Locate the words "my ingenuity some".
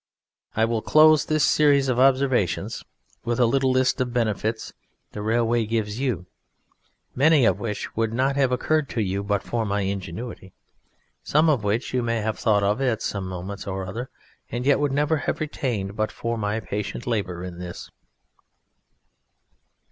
9.63-11.49